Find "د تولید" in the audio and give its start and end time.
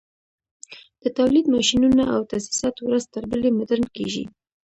1.01-1.45